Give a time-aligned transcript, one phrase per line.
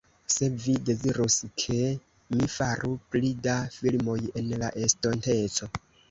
[0.35, 1.75] se vi dezirus, ke
[2.37, 5.69] mi faru pli da filmoj en la estonteco